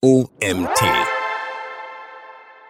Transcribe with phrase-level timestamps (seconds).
[0.00, 0.80] OMT.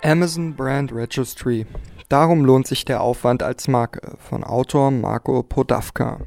[0.03, 1.67] Amazon Brand Registry.
[2.09, 6.21] Darum lohnt sich der Aufwand als Marke von Autor Marco Podavka.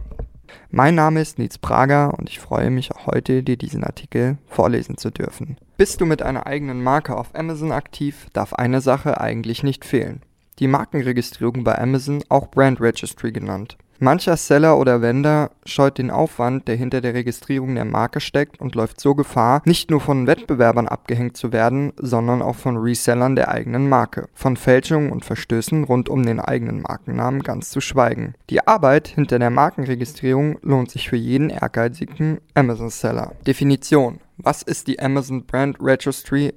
[0.69, 4.95] Mein Name ist Nils Prager und ich freue mich auch heute, dir diesen Artikel vorlesen
[4.95, 5.57] zu dürfen.
[5.75, 10.21] Bist du mit einer eigenen Marke auf Amazon aktiv, darf eine Sache eigentlich nicht fehlen.
[10.59, 13.75] Die Markenregistrierung bei Amazon, auch Brand Registry genannt.
[14.03, 18.73] Mancher Seller oder Vendor scheut den Aufwand, der hinter der Registrierung der Marke steckt und
[18.73, 23.49] läuft so Gefahr, nicht nur von Wettbewerbern abgehängt zu werden, sondern auch von Resellern der
[23.49, 24.27] eigenen Marke.
[24.33, 28.33] Von Fälschungen und Verstößen rund um den eigenen Markennamen ganz zu schweigen.
[28.49, 33.33] Die Arbeit hinter der Markenregistrierung lohnt sich für jeden ehrgeizigen Amazon-Seller.
[33.45, 36.53] Definition was ist die Amazon Brand Registry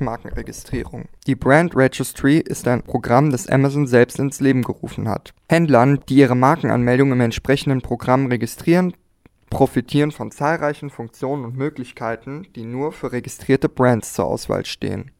[0.00, 1.06] Markenregistrierung?
[1.26, 5.32] Die Brand Registry ist ein Programm, das Amazon selbst ins Leben gerufen hat.
[5.48, 8.94] Händlern, die ihre Markenanmeldung im entsprechenden Programm registrieren,
[9.50, 15.10] profitieren von zahlreichen Funktionen und Möglichkeiten, die nur für registrierte Brands zur Auswahl stehen.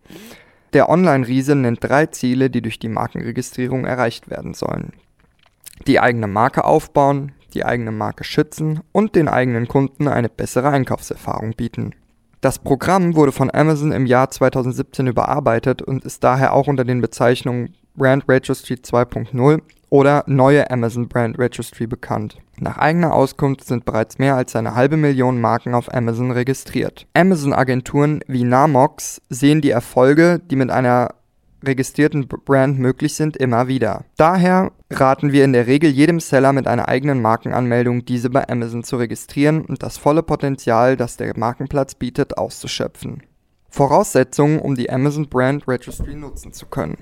[0.73, 4.93] Der Online-Riese nennt drei Ziele, die durch die Markenregistrierung erreicht werden sollen.
[5.87, 11.53] Die eigene Marke aufbauen, die eigene Marke schützen und den eigenen Kunden eine bessere Einkaufserfahrung
[11.53, 11.95] bieten.
[12.41, 17.01] Das Programm wurde von Amazon im Jahr 2017 überarbeitet und ist daher auch unter den
[17.01, 22.39] Bezeichnungen Brand Registry 2.0 oder neue Amazon Brand Registry bekannt.
[22.59, 27.07] Nach eigener Auskunft sind bereits mehr als eine halbe Million Marken auf Amazon registriert.
[27.15, 31.15] Amazon-Agenturen wie Namox sehen die Erfolge, die mit einer
[31.65, 34.05] registrierten Brand möglich sind, immer wieder.
[34.17, 38.85] Daher raten wir in der Regel jedem Seller mit einer eigenen Markenanmeldung, diese bei Amazon
[38.85, 43.23] zu registrieren und das volle Potenzial, das der Markenplatz bietet, auszuschöpfen.
[43.69, 46.97] Voraussetzungen, um die Amazon Brand Registry nutzen zu können.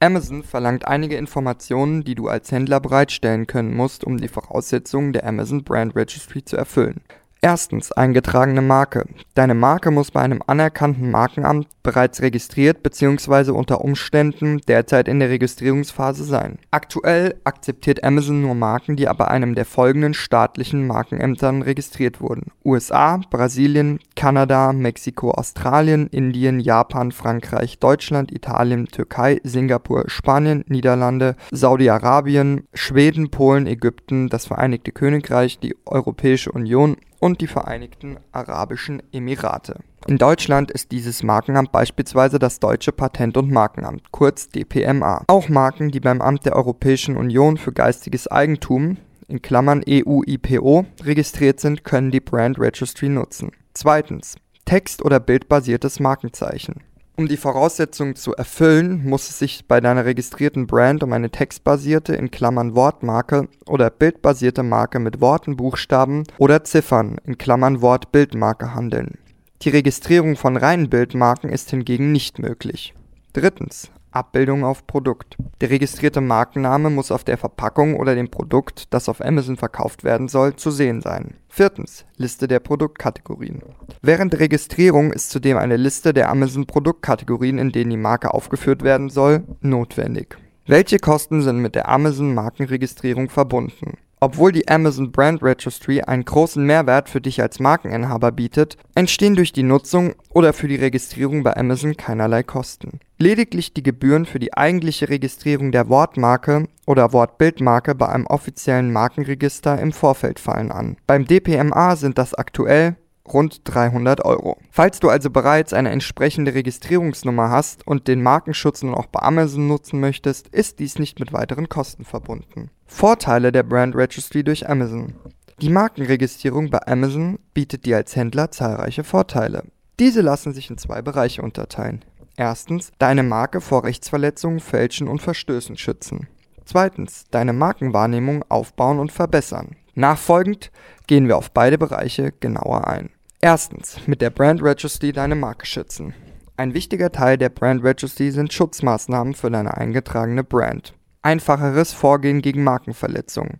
[0.00, 5.26] Amazon verlangt einige Informationen, die du als Händler bereitstellen können musst, um die Voraussetzungen der
[5.26, 7.00] Amazon Brand Registry zu erfüllen.
[7.44, 9.04] Erstens eingetragene Marke.
[9.34, 13.50] Deine Marke muss bei einem anerkannten Markenamt bereits registriert bzw.
[13.50, 16.58] unter Umständen derzeit in der Registrierungsphase sein.
[16.70, 22.50] Aktuell akzeptiert Amazon nur Marken, die bei einem der folgenden staatlichen Markenämtern registriert wurden.
[22.64, 32.66] USA, Brasilien, Kanada, Mexiko, Australien, Indien, Japan, Frankreich, Deutschland, Italien, Türkei, Singapur, Spanien, Niederlande, Saudi-Arabien,
[32.72, 39.78] Schweden, Polen, Ägypten, das Vereinigte Königreich, die Europäische Union und die Vereinigten Arabischen Emirate.
[40.06, 45.24] In Deutschland ist dieses Markenamt beispielsweise das Deutsche Patent- und Markenamt, kurz DPMA.
[45.28, 51.60] Auch Marken, die beim Amt der Europäischen Union für geistiges Eigentum in Klammern EU-IPO registriert
[51.60, 53.52] sind, können die Brand Registry nutzen.
[53.72, 54.36] Zweitens.
[54.66, 56.82] Text- oder bildbasiertes Markenzeichen.
[57.16, 62.16] Um die Voraussetzungen zu erfüllen, muss es sich bei deiner registrierten Brand um eine textbasierte
[62.16, 69.18] in Klammern Wortmarke oder bildbasierte Marke mit Worten, Buchstaben oder Ziffern in Klammern Wort-Bildmarke handeln.
[69.62, 72.94] Die Registrierung von reinen Bildmarken ist hingegen nicht möglich.
[73.32, 73.92] Drittens.
[74.14, 75.36] Abbildung auf Produkt.
[75.60, 80.28] Der registrierte Markenname muss auf der Verpackung oder dem Produkt, das auf Amazon verkauft werden
[80.28, 81.34] soll, zu sehen sein.
[81.48, 82.04] Viertens.
[82.16, 83.62] Liste der Produktkategorien.
[84.02, 88.82] Während der Registrierung ist zudem eine Liste der Amazon Produktkategorien, in denen die Marke aufgeführt
[88.82, 90.36] werden soll, notwendig.
[90.66, 93.98] Welche Kosten sind mit der Amazon Markenregistrierung verbunden?
[94.24, 99.52] Obwohl die Amazon Brand Registry einen großen Mehrwert für dich als Markeninhaber bietet, entstehen durch
[99.52, 103.00] die Nutzung oder für die Registrierung bei Amazon keinerlei Kosten.
[103.18, 109.78] Lediglich die Gebühren für die eigentliche Registrierung der Wortmarke oder Wortbildmarke bei einem offiziellen Markenregister
[109.78, 110.96] im Vorfeld fallen an.
[111.06, 112.96] Beim DPMA sind das aktuell
[113.26, 114.58] rund 300 Euro.
[114.70, 119.66] Falls du also bereits eine entsprechende Registrierungsnummer hast und den Markenschutz nun auch bei Amazon
[119.66, 122.70] nutzen möchtest, ist dies nicht mit weiteren Kosten verbunden.
[122.86, 125.14] Vorteile der Brand Registry durch Amazon.
[125.60, 129.64] Die Markenregistrierung bei Amazon bietet dir als Händler zahlreiche Vorteile.
[130.00, 132.04] Diese lassen sich in zwei Bereiche unterteilen.
[132.36, 136.26] Erstens, deine Marke vor Rechtsverletzungen, Fälschen und Verstößen schützen.
[136.64, 139.76] Zweitens, deine Markenwahrnehmung aufbauen und verbessern.
[139.94, 140.70] Nachfolgend
[141.06, 143.10] gehen wir auf beide Bereiche genauer ein.
[143.40, 146.14] Erstens, mit der Brand Registry deine Marke schützen.
[146.56, 150.94] Ein wichtiger Teil der Brand Registry sind Schutzmaßnahmen für deine eingetragene Brand.
[151.22, 153.58] Einfacheres Vorgehen gegen Markenverletzungen.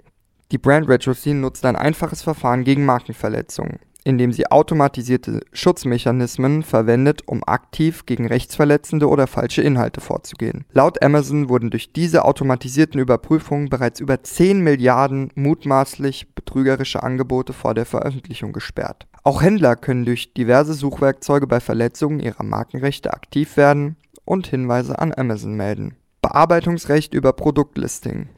[0.53, 7.43] Die Brand Registry nutzt ein einfaches Verfahren gegen Markenverletzungen indem sie automatisierte Schutzmechanismen verwendet, um
[7.45, 10.67] aktiv gegen rechtsverletzende oder falsche Inhalte vorzugehen.
[10.73, 17.75] Laut Amazon wurden durch diese automatisierten Überprüfungen bereits über 10 Milliarden mutmaßlich betrügerische Angebote vor
[17.75, 19.07] der Veröffentlichung gesperrt.
[19.23, 23.97] Auch Händler können durch diverse Suchwerkzeuge bei Verletzungen ihrer Markenrechte aktiv werden
[24.27, 25.97] und Hinweise an Amazon melden.
[26.21, 28.29] Bearbeitungsrecht über Produktlisting.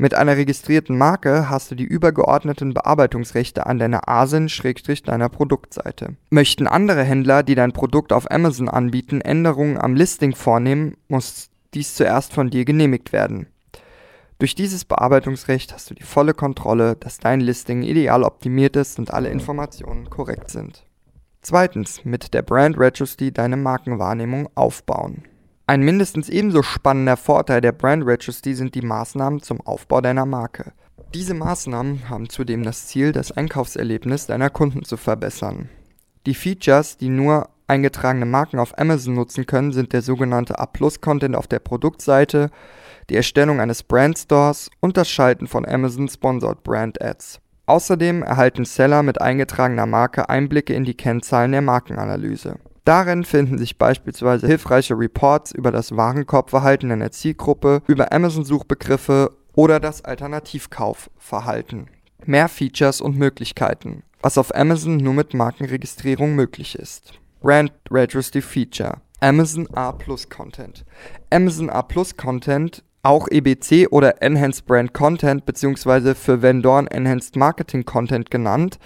[0.00, 4.48] Mit einer registrierten Marke hast du die übergeordneten Bearbeitungsrechte an deiner ASIN
[5.04, 6.14] deiner Produktseite.
[6.30, 11.96] Möchten andere Händler, die dein Produkt auf Amazon anbieten, Änderungen am Listing vornehmen, muss dies
[11.96, 13.48] zuerst von dir genehmigt werden.
[14.38, 19.12] Durch dieses Bearbeitungsrecht hast du die volle Kontrolle, dass dein Listing ideal optimiert ist und
[19.12, 20.84] alle Informationen korrekt sind.
[21.42, 25.24] Zweitens, mit der Brand Registry deine Markenwahrnehmung aufbauen.
[25.68, 30.72] Ein mindestens ebenso spannender Vorteil der Brand Registry sind die Maßnahmen zum Aufbau deiner Marke.
[31.12, 35.68] Diese Maßnahmen haben zudem das Ziel, das Einkaufserlebnis deiner Kunden zu verbessern.
[36.24, 41.48] Die Features, die nur eingetragene Marken auf Amazon nutzen können, sind der sogenannte A-Plus-Content auf
[41.48, 42.50] der Produktseite,
[43.10, 47.40] die Erstellung eines Brandstores und das Schalten von Amazon Sponsored Brand Ads.
[47.66, 52.54] Außerdem erhalten Seller mit eingetragener Marke Einblicke in die Kennzahlen der Markenanalyse.
[52.88, 60.06] Darin finden sich beispielsweise hilfreiche Reports über das Warenkorbverhalten einer Zielgruppe, über Amazon-Suchbegriffe oder das
[60.06, 61.90] Alternativkaufverhalten.
[62.24, 67.12] Mehr Features und Möglichkeiten, was auf Amazon nur mit Markenregistrierung möglich ist.
[67.42, 70.86] Brand Registry Feature Amazon A Plus Content.
[71.28, 76.14] Amazon A Plus Content auch EBC oder Enhanced Brand Content bzw.
[76.14, 78.78] für Vendoren Enhanced Marketing Content genannt,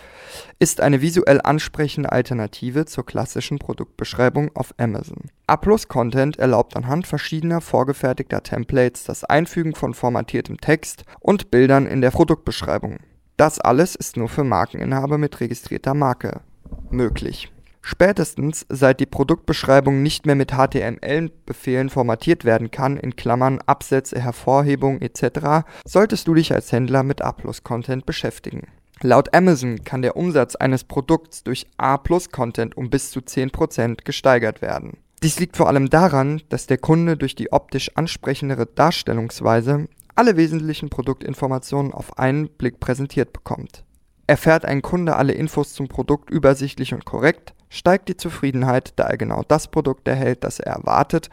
[0.61, 5.25] ist eine visuell ansprechende Alternative zur klassischen Produktbeschreibung auf Amazon.
[5.49, 12.13] A-Plus-Content erlaubt anhand verschiedener vorgefertigter Templates das Einfügen von formatiertem Text und Bildern in der
[12.13, 12.99] Produktbeschreibung.
[13.37, 16.43] Das alles ist nur für Markeninhaber mit registrierter Marke
[16.91, 17.51] möglich
[17.85, 25.01] Spätestens seit die Produktbeschreibung nicht mehr mit HTML-Befehlen formatiert werden kann in Klammern (Absätze, Hervorhebung
[25.01, 28.69] etc.), solltest du dich als Händler mit A+-Content beschäftigen.
[29.03, 34.99] Laut Amazon kann der Umsatz eines Produkts durch A+-Content um bis zu 10% gesteigert werden.
[35.25, 40.89] Dies liegt vor allem daran, dass der Kunde durch die optisch ansprechendere Darstellungsweise alle wesentlichen
[40.89, 43.85] Produktinformationen auf einen Blick präsentiert bekommt.
[44.29, 49.17] Erfährt ein Kunde alle Infos zum Produkt übersichtlich und korrekt, steigt die Zufriedenheit, da er
[49.17, 51.31] genau das Produkt erhält, das er erwartet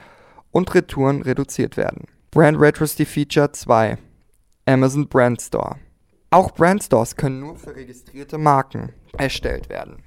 [0.51, 2.05] und Retouren reduziert werden.
[2.31, 3.97] Brand Retrosity Feature 2
[4.65, 5.75] Amazon Brand Store
[6.31, 9.97] Auch Brand Stores können nur für registrierte Marken erstellt werden.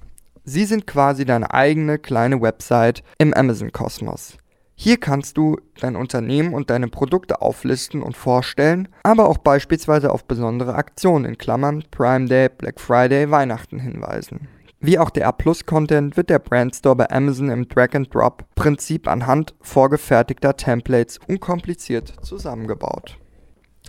[0.44, 4.38] Sie sind quasi deine eigene kleine Website im Amazon-Kosmos.
[4.74, 10.24] Hier kannst du dein Unternehmen und deine Produkte auflisten und vorstellen, aber auch beispielsweise auf
[10.24, 14.48] besondere Aktionen in Klammern Prime Day, Black Friday, Weihnachten hinweisen.
[14.84, 22.12] Wie auch der A-Plus-Content wird der Brandstore bei Amazon im Drag-and-Drop-Prinzip anhand vorgefertigter Templates unkompliziert
[22.22, 23.16] zusammengebaut.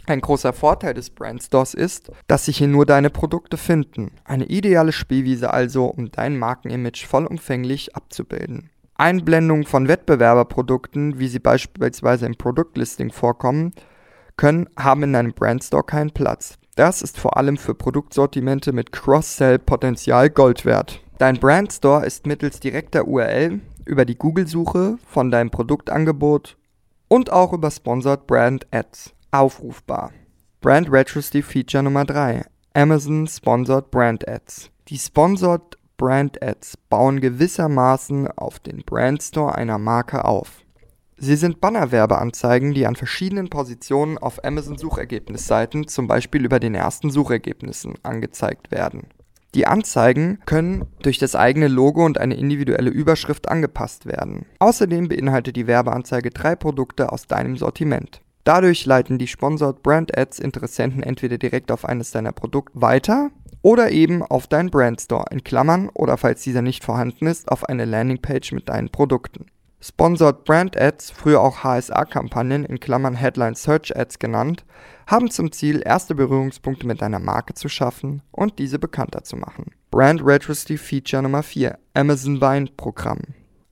[0.06, 4.12] Ein großer Vorteil des Brandstores ist, dass sich hier nur deine Produkte finden.
[4.24, 8.70] Eine ideale Spielwiese also, um dein Markenimage vollumfänglich abzubilden.
[8.94, 13.74] Einblendungen von Wettbewerberprodukten, wie sie beispielsweise im Produktlisting vorkommen,
[14.38, 16.60] können, haben in einem Brandstore keinen Platz.
[16.76, 21.02] Das ist vor allem für Produktsortimente mit Cross-Sell-Potenzial Gold wert.
[21.20, 26.58] Dein Brandstore ist mittels direkter URL über die Google-Suche von deinem Produktangebot
[27.10, 30.14] und auch über Sponsored Brand Ads aufrufbar.
[30.62, 32.44] Brand Retrosity Feature Nummer 3.
[32.74, 34.72] Amazon Sponsored Brand Ads.
[34.88, 40.64] Die Sponsored Brand Ads bauen gewissermaßen auf den Brandstore einer Marke auf.
[41.18, 47.96] Sie sind Bannerwerbeanzeigen, die an verschiedenen Positionen auf Amazon-Suchergebnisseiten, zum Beispiel über den ersten Suchergebnissen,
[48.04, 49.08] angezeigt werden.
[49.56, 54.48] Die Anzeigen können durch das eigene Logo und eine individuelle Überschrift angepasst werden.
[54.58, 58.22] Außerdem beinhaltet die Werbeanzeige drei Produkte aus deinem Sortiment.
[58.46, 63.30] Dadurch leiten die Sponsored Brand Ads Interessenten entweder direkt auf eines deiner Produkte weiter
[63.62, 67.86] oder eben auf deinen Brandstore in Klammern oder falls dieser nicht vorhanden ist, auf eine
[67.86, 69.46] Landingpage mit deinen Produkten.
[69.86, 74.64] Sponsored Brand Ads, früher auch HSA-Kampagnen in Klammern Headline Search Ads genannt,
[75.08, 79.74] haben zum Ziel, erste Berührungspunkte mit deiner Marke zu schaffen und diese bekannter zu machen.
[79.92, 83.20] Brand Retrosity Feature Nummer 4 Amazon Wine Programm.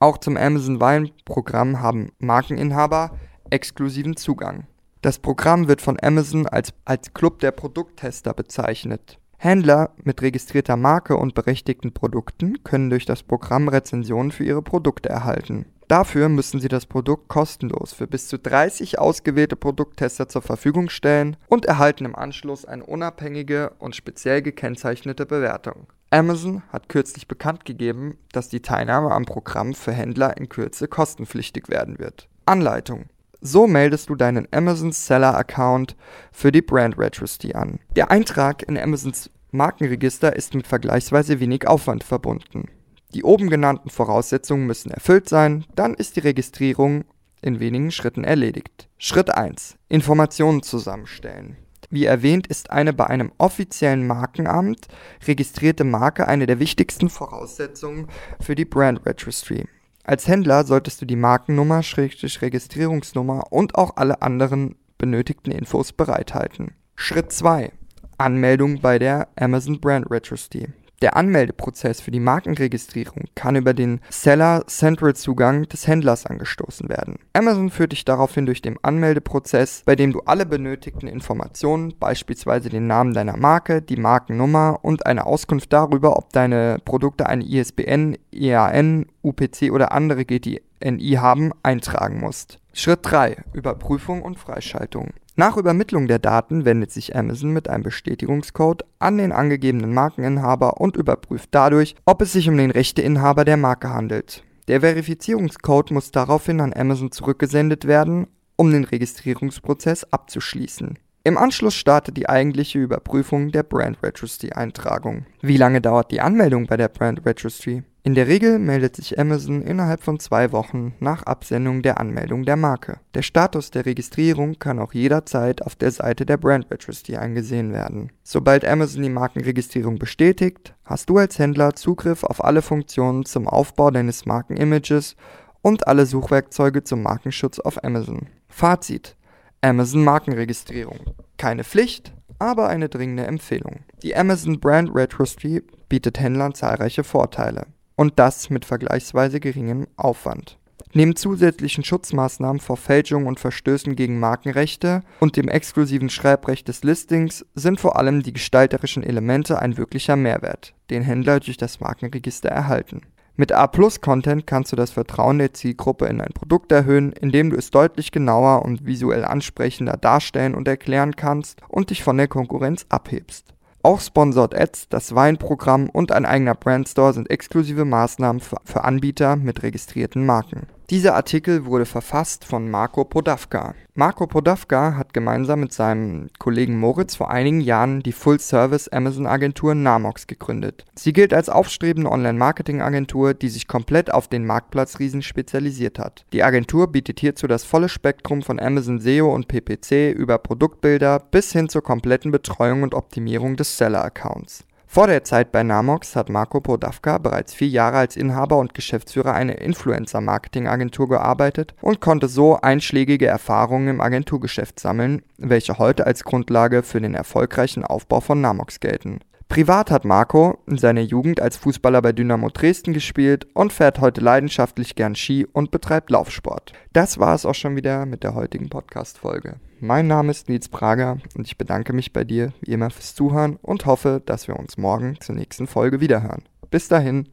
[0.00, 4.66] Auch zum Amazon Wine Programm haben Markeninhaber exklusiven Zugang.
[5.00, 9.18] Das Programm wird von Amazon als, als Club der Produkttester bezeichnet.
[9.38, 15.08] Händler mit registrierter Marke und berechtigten Produkten können durch das Programm Rezensionen für ihre Produkte
[15.08, 15.64] erhalten.
[15.92, 21.36] Dafür müssen Sie das Produkt kostenlos für bis zu 30 ausgewählte Produkttester zur Verfügung stellen
[21.48, 25.88] und erhalten im Anschluss eine unabhängige und speziell gekennzeichnete Bewertung.
[26.08, 31.68] Amazon hat kürzlich bekannt gegeben, dass die Teilnahme am Programm für Händler in Kürze kostenpflichtig
[31.68, 32.26] werden wird.
[32.46, 33.10] Anleitung
[33.42, 35.94] so meldest du deinen Amazon Seller Account
[36.30, 37.80] für die Brand Registry an.
[37.96, 42.70] Der Eintrag in Amazons Markenregister ist mit vergleichsweise wenig Aufwand verbunden.
[43.14, 47.04] Die oben genannten Voraussetzungen müssen erfüllt sein, dann ist die Registrierung
[47.42, 48.88] in wenigen Schritten erledigt.
[48.98, 49.76] Schritt 1.
[49.88, 51.56] Informationen zusammenstellen.
[51.90, 54.88] Wie erwähnt, ist eine bei einem offiziellen Markenamt
[55.26, 58.08] registrierte Marke eine der wichtigsten Voraussetzungen
[58.40, 59.66] für die Brand Registry.
[60.04, 66.72] Als Händler solltest du die Markennummer, Registrierungsnummer und auch alle anderen benötigten Infos bereithalten.
[66.96, 67.72] Schritt 2.
[68.16, 70.68] Anmeldung bei der Amazon Brand Registry.
[71.02, 77.18] Der Anmeldeprozess für die Markenregistrierung kann über den Seller Central Zugang des Händlers angestoßen werden.
[77.32, 82.86] Amazon führt dich daraufhin durch den Anmeldeprozess, bei dem du alle benötigten Informationen, beispielsweise den
[82.86, 89.06] Namen deiner Marke, die Markennummer und eine Auskunft darüber, ob deine Produkte eine ISBN, EAN,
[89.22, 92.60] UPC oder andere GTNI haben, eintragen musst.
[92.74, 93.42] Schritt 3.
[93.52, 95.10] Überprüfung und Freischaltung.
[95.34, 100.96] Nach Übermittlung der Daten wendet sich Amazon mit einem Bestätigungscode an den angegebenen Markeninhaber und
[100.96, 104.44] überprüft dadurch, ob es sich um den Rechteinhaber der Marke handelt.
[104.68, 110.98] Der Verifizierungscode muss daraufhin an Amazon zurückgesendet werden, um den Registrierungsprozess abzuschließen.
[111.24, 115.24] Im Anschluss startet die eigentliche Überprüfung der Brand Registry Eintragung.
[115.40, 117.84] Wie lange dauert die Anmeldung bei der Brand Registry?
[118.04, 122.56] In der Regel meldet sich Amazon innerhalb von zwei Wochen nach Absendung der Anmeldung der
[122.56, 122.98] Marke.
[123.14, 128.10] Der Status der Registrierung kann auch jederzeit auf der Seite der Brand Registry eingesehen werden.
[128.24, 133.92] Sobald Amazon die Markenregistrierung bestätigt, hast du als Händler Zugriff auf alle Funktionen zum Aufbau
[133.92, 135.14] deines Markenimages
[135.60, 138.26] und alle Suchwerkzeuge zum Markenschutz auf Amazon.
[138.48, 139.16] Fazit
[139.60, 140.98] Amazon Markenregistrierung.
[141.36, 143.84] Keine Pflicht, aber eine dringende Empfehlung.
[144.02, 150.58] Die Amazon Brand Registry bietet Händlern zahlreiche Vorteile und das mit vergleichsweise geringem Aufwand.
[150.94, 157.46] Neben zusätzlichen Schutzmaßnahmen vor Fälschungen und Verstößen gegen Markenrechte und dem exklusiven Schreibrecht des Listings
[157.54, 163.02] sind vor allem die gestalterischen Elemente ein wirklicher Mehrwert, den Händler durch das Markenregister erhalten.
[163.34, 167.70] Mit A-Plus-Content kannst du das Vertrauen der Zielgruppe in dein Produkt erhöhen, indem du es
[167.70, 173.54] deutlich genauer und visuell ansprechender darstellen und erklären kannst und dich von der Konkurrenz abhebst.
[173.84, 179.64] Auch Sponsored Ads, das Weinprogramm und ein eigener Brandstore sind exklusive Maßnahmen für Anbieter mit
[179.64, 180.68] registrierten Marken.
[180.92, 183.74] Dieser Artikel wurde verfasst von Marco Podavka.
[183.94, 190.26] Marco Podavka hat gemeinsam mit seinem Kollegen Moritz vor einigen Jahren die Full-Service Amazon-Agentur Namox
[190.26, 190.84] gegründet.
[190.94, 196.26] Sie gilt als aufstrebende Online-Marketing-Agentur, die sich komplett auf den Marktplatzriesen spezialisiert hat.
[196.34, 201.52] Die Agentur bietet hierzu das volle Spektrum von Amazon SEO und PPC über Produktbilder bis
[201.52, 204.66] hin zur kompletten Betreuung und Optimierung des Seller-Accounts.
[204.94, 209.32] Vor der Zeit bei Namox hat Marco Podavka bereits vier Jahre als Inhaber und Geschäftsführer
[209.32, 216.82] einer Influencer-Marketing-Agentur gearbeitet und konnte so einschlägige Erfahrungen im Agenturgeschäft sammeln, welche heute als Grundlage
[216.82, 219.20] für den erfolgreichen Aufbau von Namox gelten.
[219.52, 224.22] Privat hat Marco in seiner Jugend als Fußballer bei Dynamo Dresden gespielt und fährt heute
[224.22, 226.72] leidenschaftlich gern Ski und betreibt Laufsport.
[226.94, 229.56] Das war es auch schon wieder mit der heutigen Podcast-Folge.
[229.78, 233.58] Mein Name ist Nils Prager und ich bedanke mich bei dir wie immer fürs Zuhören
[233.60, 236.44] und hoffe, dass wir uns morgen zur nächsten Folge wiederhören.
[236.70, 237.28] Bis dahin.